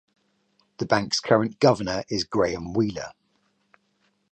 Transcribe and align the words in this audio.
The 0.77 0.87
Bank's 0.87 1.19
current 1.19 1.59
Governor 1.59 2.03
is 2.09 2.23
Graeme 2.23 2.73
Wheeler. 2.73 3.11